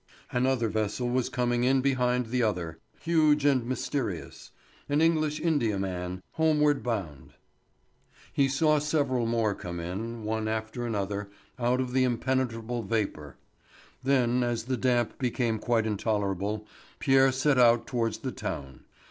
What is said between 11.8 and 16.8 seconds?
the impenetrable vapour. Then, as the damp became quite intolerable,